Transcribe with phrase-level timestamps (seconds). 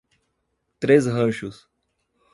[0.79, 1.69] Três Ranchos